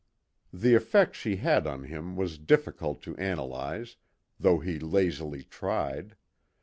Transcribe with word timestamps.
The 0.51 0.73
effect 0.73 1.15
she 1.15 1.35
had 1.35 1.67
on 1.67 1.83
him 1.83 2.15
was 2.15 2.39
difficult 2.39 3.03
to 3.03 3.13
analyse, 3.19 3.97
though 4.39 4.57
he 4.57 4.79
lazily 4.79 5.43
tried. 5.43 6.15